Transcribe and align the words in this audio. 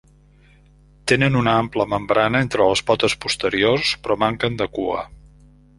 Tenen 1.11 1.37
una 1.41 1.53
ampla 1.65 1.87
membrana 1.91 2.41
entre 2.47 2.67
les 2.73 2.83
potes 2.89 3.19
posteriors, 3.27 3.95
però 4.05 4.21
manquen 4.27 4.63
de 4.65 4.73
cua. 4.79 5.11